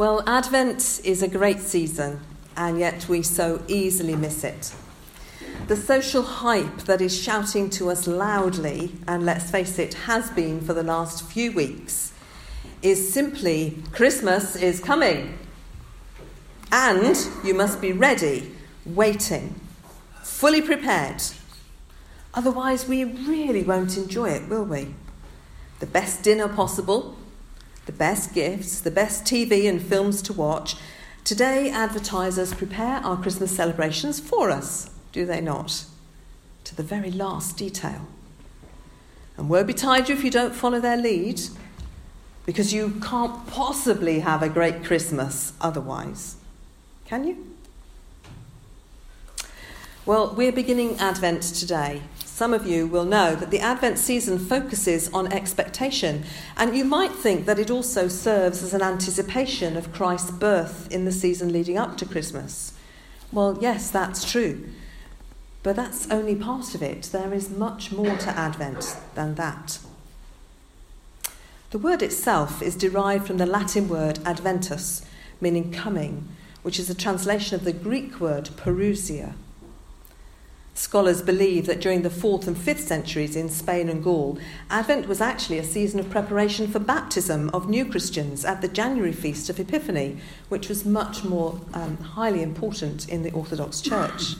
[0.00, 2.20] Well, Advent is a great season,
[2.56, 4.74] and yet we so easily miss it.
[5.66, 10.62] The social hype that is shouting to us loudly, and let's face it, has been
[10.62, 12.14] for the last few weeks,
[12.80, 15.38] is simply Christmas is coming.
[16.72, 18.52] And you must be ready,
[18.86, 19.60] waiting,
[20.22, 21.22] fully prepared.
[22.32, 24.94] Otherwise, we really won't enjoy it, will we?
[25.80, 27.18] The best dinner possible,
[27.90, 30.76] the best gifts, the best TV and films to watch.
[31.24, 35.86] Today, advertisers prepare our Christmas celebrations for us, do they not?
[36.64, 38.06] To the very last detail.
[39.36, 41.40] And woe betide you if you don't follow their lead,
[42.46, 46.36] because you can't possibly have a great Christmas otherwise.
[47.06, 47.44] Can you?
[50.06, 52.02] Well, we're beginning Advent today,
[52.40, 56.24] some of you will know that the Advent season focuses on expectation,
[56.56, 61.04] and you might think that it also serves as an anticipation of Christ's birth in
[61.04, 62.72] the season leading up to Christmas.
[63.30, 64.70] Well, yes, that's true.
[65.62, 67.10] But that's only part of it.
[67.12, 69.78] There is much more to Advent than that.
[71.72, 75.04] The word itself is derived from the Latin word adventus,
[75.42, 76.26] meaning coming,
[76.62, 79.34] which is a translation of the Greek word parousia.
[80.80, 84.38] Scholars believe that during the 4th and 5th centuries in Spain and Gaul,
[84.70, 89.12] Advent was actually a season of preparation for baptism of new Christians at the January
[89.12, 90.16] feast of Epiphany,
[90.48, 94.36] which was much more um, highly important in the Orthodox Church.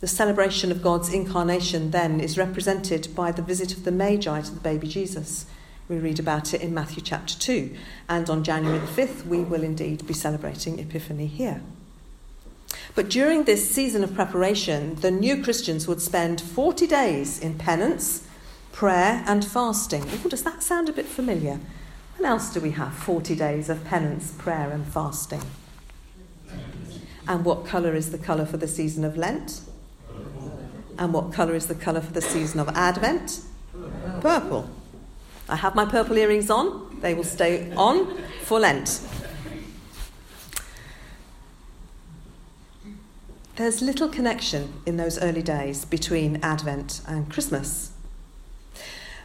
[0.00, 4.50] The celebration of God's incarnation then is represented by the visit of the Magi to
[4.52, 5.46] the baby Jesus.
[5.88, 7.72] We read about it in Matthew chapter 2,
[8.08, 11.62] and on January the 5th, we will indeed be celebrating Epiphany here.
[12.94, 18.26] But during this season of preparation, the new Christians would spend 40 days in penance,
[18.70, 20.04] prayer, and fasting.
[20.24, 21.58] Ooh, does that sound a bit familiar?
[22.16, 25.42] When else do we have 40 days of penance, prayer, and fasting?
[27.26, 29.62] And what colour is the colour for the season of Lent?
[30.96, 33.40] And what colour is the colour for the season of Advent?
[34.20, 34.70] Purple.
[35.48, 37.00] I have my purple earrings on.
[37.00, 39.00] They will stay on for Lent.
[43.56, 47.92] There's little connection in those early days between Advent and Christmas.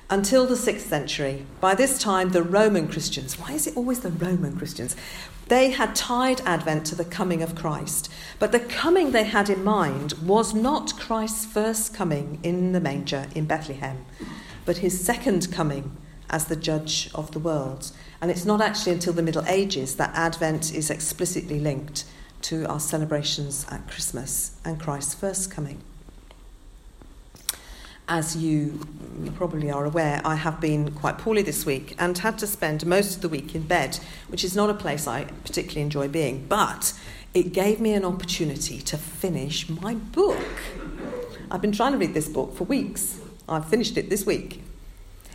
[0.08, 4.12] Until the 6th century, by this time, the Roman Christians, why is it always the
[4.12, 4.96] Roman Christians?
[5.48, 8.12] They had tied Advent to the coming of Christ.
[8.38, 13.26] But the coming they had in mind was not Christ's first coming in the manger
[13.34, 14.06] in Bethlehem,
[14.64, 15.98] but his second coming
[16.30, 17.92] as the judge of the world.
[18.22, 22.06] And it's not actually until the Middle Ages that Advent is explicitly linked
[22.44, 25.82] to our celebrations at Christmas and Christ's first coming.
[28.08, 28.88] As you
[29.36, 33.16] probably are aware, I have been quite poorly this week and had to spend most
[33.16, 36.94] of the week in bed, which is not a place I particularly enjoy being, but
[37.36, 40.44] it gave me an opportunity to finish my book.
[41.52, 43.20] I've been trying to read this book for weeks.
[43.48, 44.64] I've finished it this week.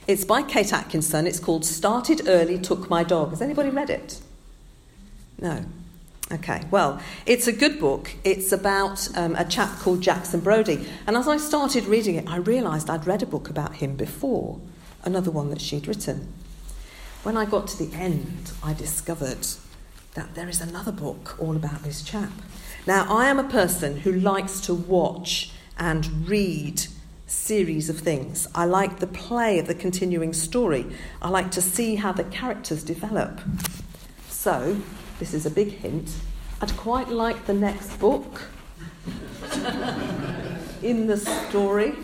[0.07, 1.27] It's by Kate Atkinson.
[1.27, 3.31] It's called Started Early, Took My Dog.
[3.31, 4.21] Has anybody read it?
[5.41, 5.65] No.
[6.34, 8.12] Okay, well, it's a good book.
[8.25, 10.84] It's about um, a chap called Jackson Brodie.
[11.06, 14.59] And as I started reading it, I realised I'd read a book about him before,
[15.05, 16.33] another one that she'd written.
[17.23, 19.47] When I got to the end, I discovered
[20.15, 22.33] that there is another book all about this chap.
[22.84, 26.83] Now, I am a person who likes to watch and read
[27.28, 28.49] series of things.
[28.56, 30.87] I like the play of the continuing story.
[31.23, 33.41] I like to see how the characters develop.
[34.28, 34.78] So,
[35.19, 36.11] this is a big hint,
[36.61, 38.43] I'd quite like the next book
[40.83, 41.95] in the story.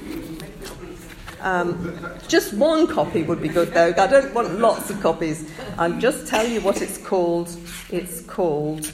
[1.40, 1.96] Um,
[2.28, 3.94] just one copy would be good though.
[3.96, 5.50] I don't want lots of copies.
[5.78, 7.56] I'll just tell you what it's called.
[7.90, 8.90] It's called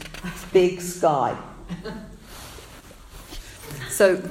[0.52, 1.36] Big Sky.
[3.88, 4.22] So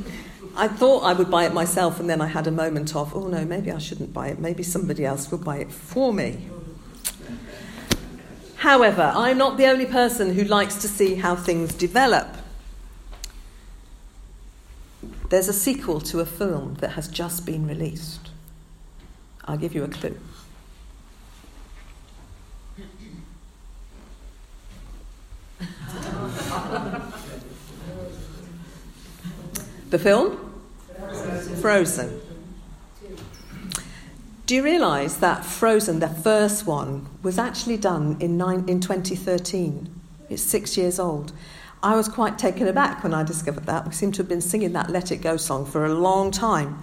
[0.56, 3.28] I thought I would buy it myself, and then I had a moment of, oh
[3.28, 4.38] no, maybe I shouldn't buy it.
[4.38, 6.48] Maybe somebody else will buy it for me.
[8.68, 12.28] However, I'm not the only person who likes to see how things develop.
[15.30, 18.28] There's a sequel to a film that has just been released.
[19.46, 20.18] I'll give you a clue.
[29.88, 30.60] the film?
[31.62, 32.27] Frozen.
[34.48, 39.94] Do you realise that Frozen, the first one, was actually done in, nine, in 2013?
[40.30, 41.34] It's six years old.
[41.82, 43.86] I was quite taken aback when I discovered that.
[43.86, 46.78] We seem to have been singing that Let It Go song for a long time.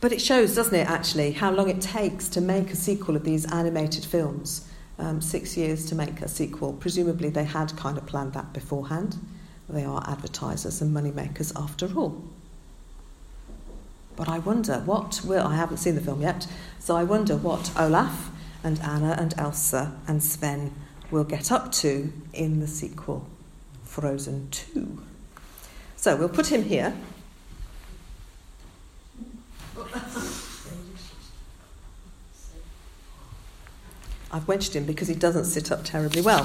[0.00, 3.24] But it shows, doesn't it, actually, how long it takes to make a sequel of
[3.24, 4.66] these animated films.
[4.98, 6.72] um, six years to make a sequel.
[6.72, 9.18] Presumably, they had kind of planned that beforehand.
[9.68, 12.24] They are advertisers and moneymakers after all.
[14.20, 16.46] But I wonder what will, I haven't seen the film yet,
[16.78, 18.30] so I wonder what Olaf
[18.62, 20.74] and Anna and Elsa and Sven
[21.10, 23.26] will get up to in the sequel,
[23.82, 25.02] Frozen 2.
[25.96, 26.94] So we'll put him here.
[34.30, 36.44] I've wedged him because he doesn't sit up terribly well,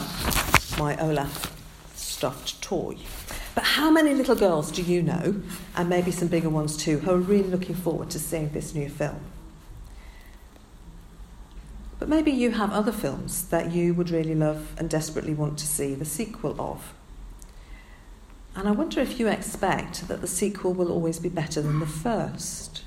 [0.80, 1.54] my Olaf
[1.94, 2.96] stuffed toy.
[3.76, 5.36] How many little girls do you know,
[5.76, 8.88] and maybe some bigger ones too, who are really looking forward to seeing this new
[8.88, 9.20] film?
[12.00, 15.68] But maybe you have other films that you would really love and desperately want to
[15.68, 16.94] see the sequel of.
[18.56, 21.86] And I wonder if you expect that the sequel will always be better than the
[21.86, 22.84] first.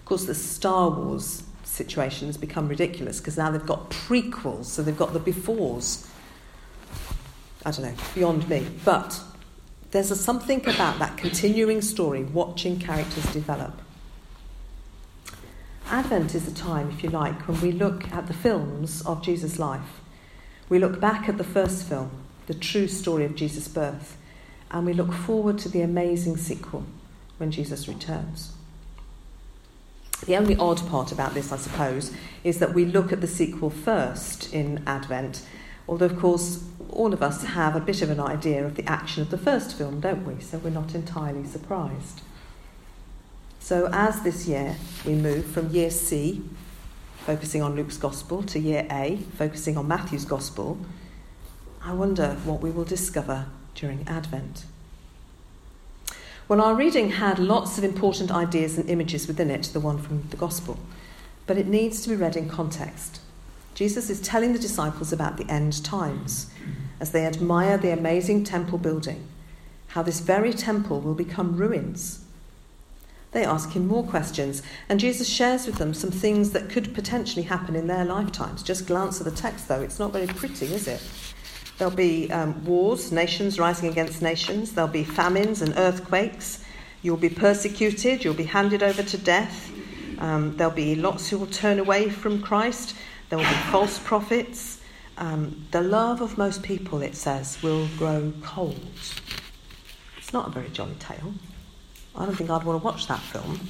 [0.00, 4.82] Of course, the Star Wars situation has become ridiculous because now they've got prequels, so
[4.82, 6.06] they've got the befores.
[7.64, 8.66] I don't know, beyond me.
[8.84, 9.18] But
[9.92, 13.80] there's a something about that continuing story, watching characters develop.
[15.86, 19.58] Advent is a time, if you like, when we look at the films of Jesus'
[19.58, 20.00] life.
[20.70, 22.10] We look back at the first film,
[22.46, 24.16] the true story of Jesus' birth,
[24.70, 26.86] and we look forward to the amazing sequel
[27.36, 28.52] when Jesus returns.
[30.24, 32.12] The only odd part about this, I suppose,
[32.44, 35.44] is that we look at the sequel first in Advent,
[35.86, 39.22] although, of course, all of us have a bit of an idea of the action
[39.22, 40.40] of the first film, don't we?
[40.42, 42.20] So we're not entirely surprised.
[43.60, 46.42] So, as this year we move from year C,
[47.24, 50.78] focusing on Luke's Gospel, to year A, focusing on Matthew's Gospel,
[51.82, 54.64] I wonder what we will discover during Advent.
[56.48, 60.24] Well, our reading had lots of important ideas and images within it, the one from
[60.30, 60.78] the Gospel,
[61.46, 63.20] but it needs to be read in context.
[63.74, 66.50] Jesus is telling the disciples about the end times
[67.02, 69.26] as they admire the amazing temple building,
[69.88, 72.24] how this very temple will become ruins.
[73.32, 77.42] They ask him more questions, and Jesus shares with them some things that could potentially
[77.42, 78.62] happen in their lifetimes.
[78.62, 81.02] Just glance at the text, though, it's not very pretty, is it?
[81.76, 84.70] There'll be um, wars, nations rising against nations.
[84.70, 86.64] There'll be famines and earthquakes.
[87.02, 88.22] You'll be persecuted.
[88.22, 89.72] You'll be handed over to death.
[90.20, 92.94] Um, there'll be lots who will turn away from Christ.
[93.28, 94.78] There will be false prophets.
[95.22, 98.90] Um, the love of most people, it says, will grow cold.
[100.18, 101.34] It's not a very jolly tale.
[102.16, 103.60] I don't think I'd want to watch that film.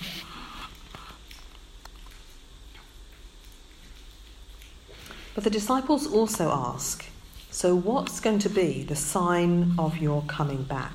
[5.35, 7.05] But the disciples also ask
[7.51, 10.95] so, what's going to be the sign of your coming back?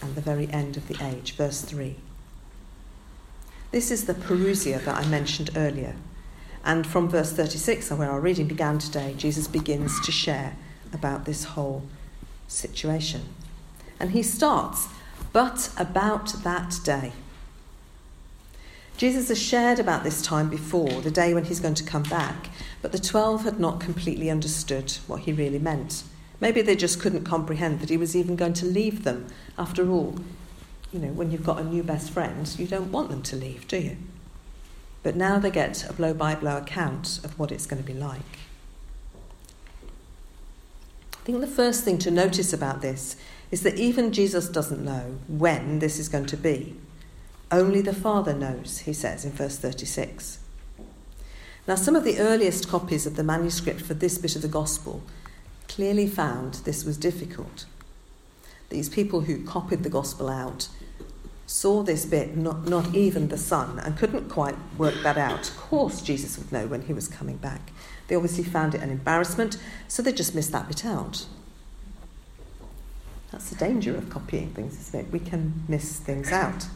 [0.00, 1.94] And the very end of the age, verse 3.
[3.70, 5.94] This is the Parousia that I mentioned earlier.
[6.64, 10.56] And from verse 36, where our reading began today, Jesus begins to share
[10.92, 11.82] about this whole
[12.46, 13.22] situation.
[13.98, 14.88] And he starts,
[15.32, 17.12] but about that day.
[18.96, 22.50] Jesus has shared about this time before, the day when he's going to come back,
[22.82, 26.04] but the twelve had not completely understood what he really meant.
[26.40, 29.26] Maybe they just couldn't comprehend that he was even going to leave them.
[29.56, 30.16] After all,
[30.92, 33.66] you know, when you've got a new best friend, you don't want them to leave,
[33.66, 33.96] do you?
[35.02, 37.98] But now they get a blow by blow account of what it's going to be
[37.98, 38.38] like.
[41.14, 43.16] I think the first thing to notice about this
[43.50, 46.76] is that even Jesus doesn't know when this is going to be.
[47.50, 50.38] Only the Father knows, he says in verse 36.
[51.68, 55.02] Now, some of the earliest copies of the manuscript for this bit of the Gospel
[55.68, 57.66] clearly found this was difficult.
[58.70, 60.68] These people who copied the Gospel out
[61.46, 65.50] saw this bit, not, not even the Son, and couldn't quite work that out.
[65.50, 67.72] Of course, Jesus would know when he was coming back.
[68.08, 69.58] They obviously found it an embarrassment,
[69.88, 71.26] so they just missed that bit out.
[73.30, 75.12] That's the danger of copying things, isn't it?
[75.12, 76.66] We can miss things out.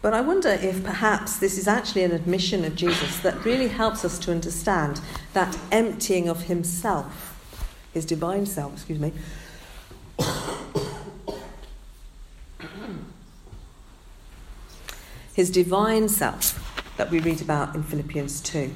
[0.00, 4.04] But I wonder if perhaps this is actually an admission of Jesus that really helps
[4.04, 5.00] us to understand
[5.32, 7.40] that emptying of himself,
[7.92, 9.12] his divine self, excuse me.
[15.34, 16.60] His divine self
[16.96, 18.72] that we read about in Philippians 2.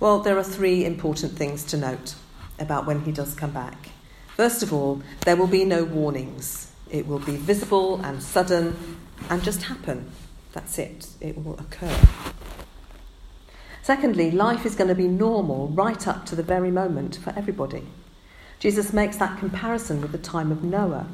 [0.00, 2.14] Well, there are three important things to note
[2.58, 3.90] about when he does come back.
[4.34, 6.72] First of all, there will be no warnings.
[6.90, 10.10] It will be visible and sudden and just happen.
[10.52, 11.96] That's it, it will occur.
[13.82, 17.86] Secondly, life is going to be normal right up to the very moment for everybody.
[18.58, 21.06] Jesus makes that comparison with the time of Noah.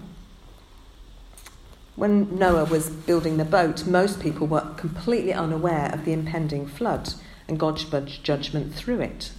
[2.00, 7.12] When Noah was building the boat, most people were completely unaware of the impending flood.
[7.46, 9.32] and God's judgment through it.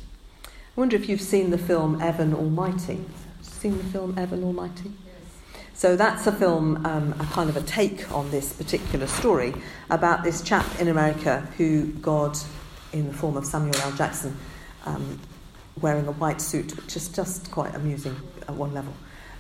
[0.45, 3.03] I wonder if you've seen the film Evan Almighty.
[3.41, 4.91] Seen the film Evan Almighty?
[5.73, 9.55] So that's a film, um, a kind of a take on this particular story
[9.89, 12.37] about this chap in America who God,
[12.93, 13.91] in the form of Samuel L.
[13.93, 14.37] Jackson,
[14.85, 15.19] um,
[15.81, 18.15] wearing a white suit, which is just quite amusing
[18.47, 18.93] at one level,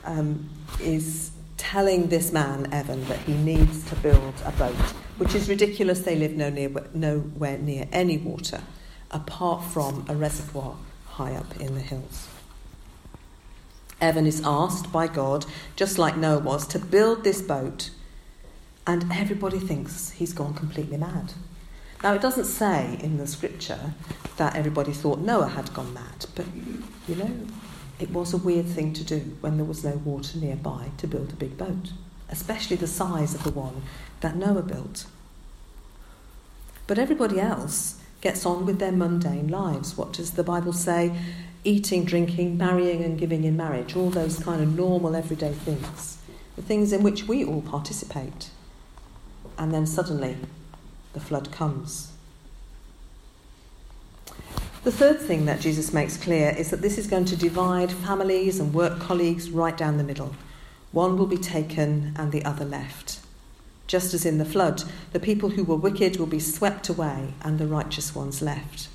[0.05, 0.49] um,
[0.79, 1.29] is
[1.61, 4.73] telling this man, Evan, that he needs to build a boat,
[5.19, 5.99] which is ridiculous.
[5.99, 8.61] They live no near, nowhere near any water
[9.11, 10.75] apart from a reservoir
[11.05, 12.27] high up in the hills.
[14.01, 17.91] Evan is asked by God, just like Noah was, to build this boat,
[18.87, 21.33] and everybody thinks he's gone completely mad.
[22.01, 23.93] Now, it doesn't say in the scripture
[24.37, 26.47] that everybody thought Noah had gone mad, but
[27.07, 27.45] you know,
[28.01, 31.31] it was a weird thing to do when there was no water nearby to build
[31.31, 31.93] a big boat,
[32.29, 33.83] especially the size of the one
[34.21, 35.05] that Noah built.
[36.87, 39.97] But everybody else gets on with their mundane lives.
[39.97, 41.15] What does the Bible say?
[41.63, 46.17] Eating, drinking, marrying, and giving in marriage, all those kind of normal everyday things,
[46.55, 48.49] the things in which we all participate.
[49.59, 50.37] And then suddenly
[51.13, 52.11] the flood comes.
[54.83, 58.59] The third thing that Jesus makes clear is that this is going to divide families
[58.59, 60.35] and work colleagues right down the middle.
[60.91, 63.19] One will be taken and the other left.
[63.85, 67.59] Just as in the flood, the people who were wicked will be swept away and
[67.59, 68.87] the righteous ones left.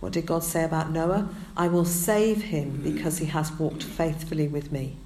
[0.00, 1.28] What did God say about Noah?
[1.56, 4.96] I will save him because he has walked faithfully with me.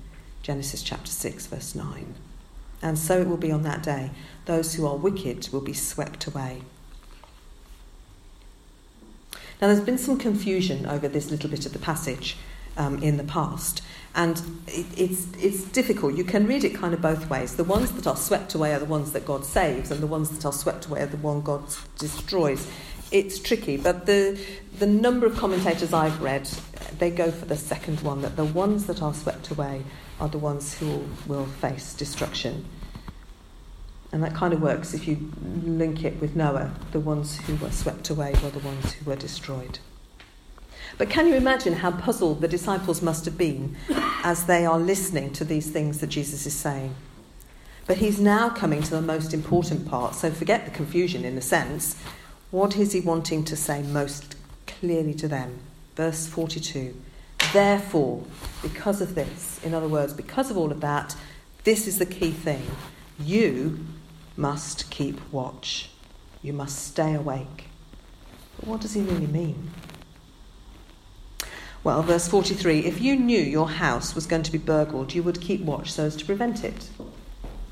[0.43, 2.15] Genesis chapter 6, verse 9.
[2.81, 4.13] And so it will be on that day.
[4.47, 6.63] Those who are wicked will be swept away.
[9.63, 12.37] Now, there's been some confusion over this little bit of the passage
[12.77, 13.81] um, in the past,
[14.13, 16.17] and it, it's, it's difficult.
[16.17, 17.55] You can read it kind of both ways.
[17.55, 20.31] The ones that are swept away are the ones that God saves, and the ones
[20.31, 21.63] that are swept away are the one God
[21.97, 22.69] destroys.
[23.13, 24.37] It's tricky, but the,
[24.81, 26.51] the number of commentators I've read,
[26.99, 29.85] they go for the second one, that the ones that are swept away
[30.19, 32.65] are the ones who will face destruction.
[34.13, 35.31] And that kind of works if you
[35.65, 36.73] link it with Noah.
[36.93, 39.79] The ones who were swept away were the ones who were destroyed.
[40.99, 43.77] But can you imagine how puzzled the disciples must have been
[44.23, 46.95] as they are listening to these things that Jesus is saying?
[47.87, 51.43] But he's now coming to the most important part, so forget the confusion in a
[51.43, 51.97] sense.
[52.51, 55.59] What is he wanting to say most clearly to them?
[55.97, 56.95] Verse 42
[57.53, 58.23] Therefore,
[58.63, 61.17] because of this, in other words, because of all of that,
[61.65, 62.63] this is the key thing.
[63.19, 63.85] You
[64.37, 65.91] must keep watch.
[66.43, 67.65] You must stay awake.
[68.59, 69.71] But what does he really mean?
[71.85, 75.41] Well, verse 43 if you knew your house was going to be burgled, you would
[75.41, 76.91] keep watch so as to prevent it.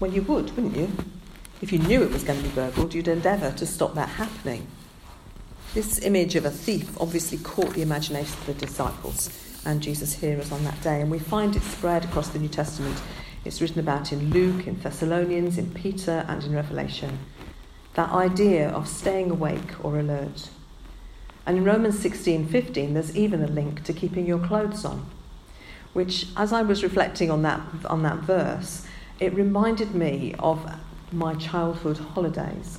[0.00, 0.90] Well, you would, wouldn't you?
[1.62, 4.66] If you knew it was going to be burgled, you'd endeavour to stop that happening.
[5.74, 9.30] This image of a thief obviously caught the imagination of the disciples
[9.64, 13.00] and Jesus' hearers on that day, and we find it spread across the New Testament
[13.44, 17.18] it's written about in Luke, in Thessalonians, in Peter, and in Revelation.
[17.94, 20.50] That idea of staying awake or alert.
[21.46, 25.06] And in Romans 16:15, there's even a link to keeping your clothes on,
[25.94, 28.86] which, as I was reflecting on that, on that verse,
[29.18, 30.70] it reminded me of
[31.10, 32.78] my childhood holidays.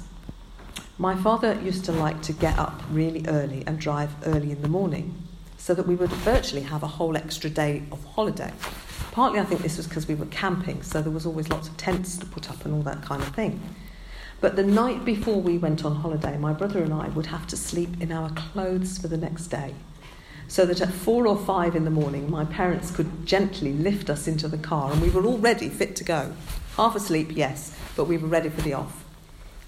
[0.97, 4.69] My father used to like to get up really early and drive early in the
[4.69, 5.15] morning
[5.57, 8.53] so that we would virtually have a whole extra day of holiday.
[9.11, 11.75] Partly, I think this was because we were camping, so there was always lots of
[11.75, 13.61] tents to put up and all that kind of thing.
[14.39, 17.57] But the night before we went on holiday, my brother and I would have to
[17.57, 19.75] sleep in our clothes for the next day.
[20.47, 24.27] So that at four or five in the morning, my parents could gently lift us
[24.27, 26.33] into the car and we were all ready, fit to go.
[26.75, 29.03] Half asleep, yes, but we were ready for the off.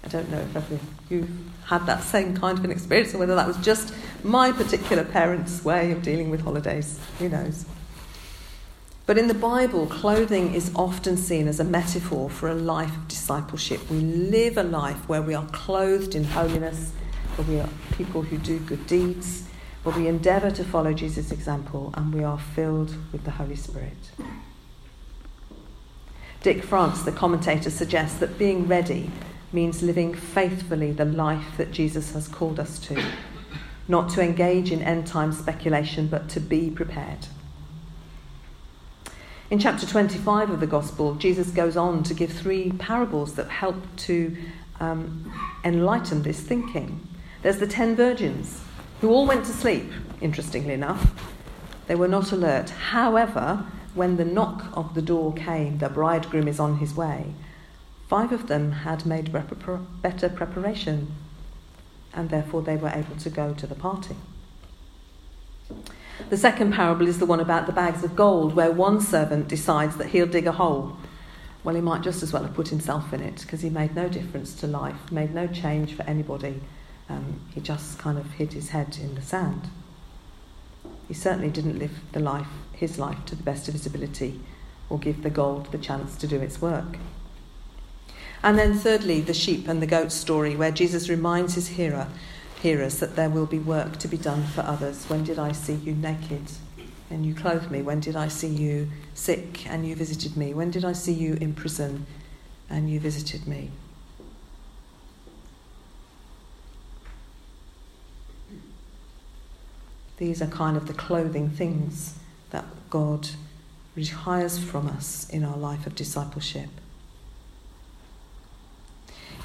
[0.02, 1.28] I don't know if ever you
[1.66, 5.64] had that same kind of an experience or whether that was just my particular parents'
[5.64, 6.98] way of dealing with holidays.
[7.18, 7.64] Who knows?
[9.06, 13.06] But in the Bible, clothing is often seen as a metaphor for a life of
[13.06, 13.90] discipleship.
[13.90, 16.90] We live a life where we are clothed in holiness,
[17.36, 19.46] where we are people who do good deeds,
[19.82, 24.10] where we endeavour to follow Jesus' example, and we are filled with the Holy Spirit.
[26.42, 29.10] Dick France, the commentator, suggests that being ready
[29.52, 33.02] means living faithfully the life that Jesus has called us to,
[33.86, 37.26] not to engage in end time speculation, but to be prepared.
[39.50, 43.76] In chapter 25 of the Gospel, Jesus goes on to give three parables that help
[43.98, 44.34] to
[44.80, 45.30] um,
[45.62, 47.06] enlighten this thinking.
[47.42, 48.62] There's the ten virgins
[49.00, 51.12] who all went to sleep, interestingly enough.
[51.88, 52.70] They were not alert.
[52.70, 57.34] However, when the knock of the door came, the bridegroom is on his way,
[58.08, 61.14] five of them had made better preparation.
[62.16, 64.16] and therefore they were able to go to the party.
[66.30, 69.96] The second parable is the one about the bags of gold, where one servant decides
[69.96, 70.96] that he'll dig a hole.
[71.62, 74.08] Well, he might just as well have put himself in it because he made no
[74.08, 76.60] difference to life, made no change for anybody.
[77.08, 79.68] Um, he just kind of hid his head in the sand.
[81.08, 84.40] He certainly didn't live the life, his life to the best of his ability
[84.90, 86.98] or give the gold the chance to do its work.
[88.42, 92.08] And then, thirdly, the sheep and the goat story, where Jesus reminds his hearer,
[92.64, 95.04] hearers that there will be work to be done for others.
[95.04, 96.50] When did I see you naked
[97.10, 97.82] and you clothed me?
[97.82, 100.54] When did I see you sick and you visited me?
[100.54, 102.06] When did I see you in prison
[102.70, 103.70] and you visited me?
[110.16, 112.14] These are kind of the clothing things
[112.48, 113.28] that God
[113.94, 116.70] requires from us in our life of discipleship.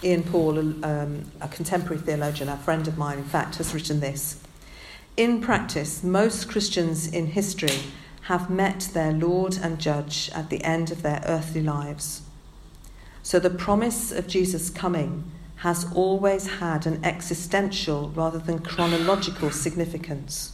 [0.02, 4.42] Ian Paul, um, a contemporary theologian, a friend of mine, in fact, has written this.
[5.18, 7.82] In practice, most Christians in history
[8.24, 12.22] have met their Lord and Judge at the end of their earthly lives.
[13.24, 20.54] So the promise of Jesus' coming has always had an existential rather than chronological significance.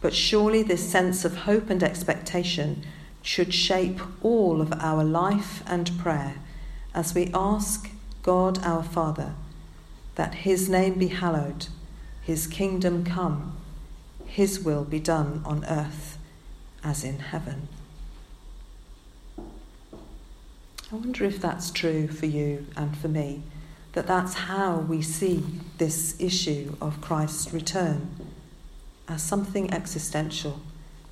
[0.00, 2.84] But surely this sense of hope and expectation
[3.20, 6.36] should shape all of our life and prayer
[6.94, 7.90] as we ask
[8.22, 9.34] God our Father,
[10.14, 11.66] that his name be hallowed,
[12.22, 13.56] his kingdom come,
[14.24, 16.18] his will be done on earth
[16.84, 17.68] as in heaven.
[19.38, 23.42] I wonder if that's true for you and for me,
[23.94, 25.44] that that's how we see
[25.78, 28.10] this issue of Christ's return
[29.08, 30.60] as something existential,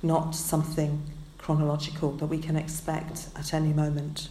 [0.01, 1.01] not something
[1.37, 4.29] chronological that we can expect at any moment.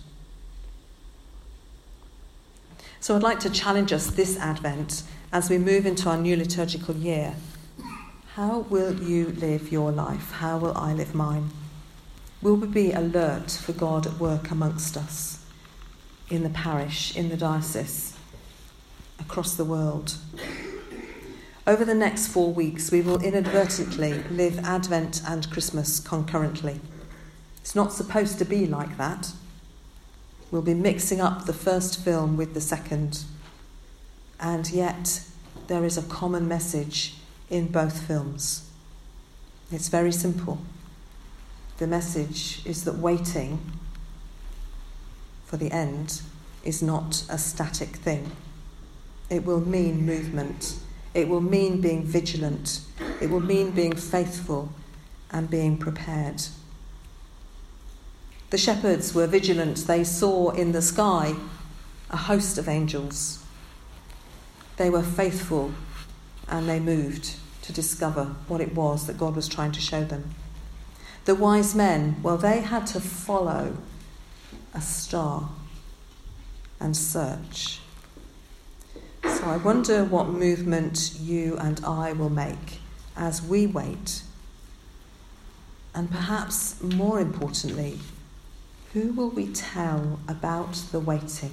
[3.02, 6.94] So I'd like to challenge us this Advent as we move into our new liturgical
[6.94, 7.34] year.
[8.34, 10.32] How will you live your life?
[10.32, 11.48] How will I live mine?
[12.42, 15.42] Will we be alert for God at work amongst us,
[16.28, 18.18] in the parish, in the diocese,
[19.18, 20.16] across the world?
[21.66, 26.80] Over the next four weeks, we will inadvertently live Advent and Christmas concurrently.
[27.62, 29.32] It's not supposed to be like that.
[30.50, 33.24] We'll be mixing up the first film with the second.
[34.40, 35.22] And yet,
[35.68, 37.14] there is a common message
[37.48, 38.68] in both films.
[39.70, 40.58] It's very simple.
[41.78, 43.60] The message is that waiting
[45.46, 46.22] for the end
[46.64, 48.32] is not a static thing.
[49.30, 50.76] It will mean movement.
[51.14, 52.80] It will mean being vigilant.
[53.20, 54.70] It will mean being faithful
[55.30, 56.42] and being prepared.
[58.50, 59.86] The shepherds were vigilant.
[59.86, 61.36] They saw in the sky
[62.10, 63.44] a host of angels.
[64.76, 65.72] They were faithful
[66.48, 70.34] and they moved to discover what it was that God was trying to show them.
[71.26, 73.76] The wise men, well, they had to follow
[74.74, 75.50] a star
[76.80, 77.80] and search.
[79.22, 82.80] So I wonder what movement you and I will make
[83.16, 84.22] as we wait.
[85.94, 88.00] And perhaps more importantly,
[88.92, 91.52] who will we tell about the waiting?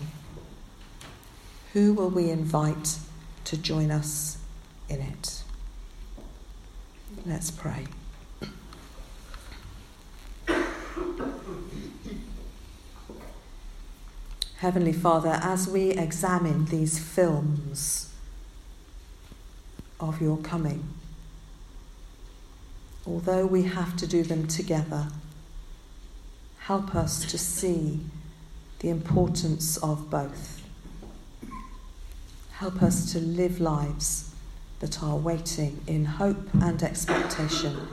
[1.74, 2.98] Who will we invite
[3.44, 4.40] to join us
[4.90, 5.44] in it?
[7.26, 7.86] Let's pray.
[14.58, 18.12] Heavenly Father, as we examine these films
[20.00, 20.84] of your coming,
[23.06, 25.10] although we have to do them together,
[26.68, 27.98] help us to see
[28.80, 30.62] the importance of both.
[32.52, 34.36] Help us to live lives
[34.82, 37.88] that are waiting in hope and expectation,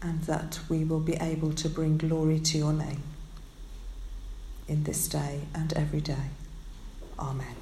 [0.00, 3.02] and that we will be able to bring glory to your name
[4.66, 6.30] in this day and every day.
[7.18, 7.59] Amen.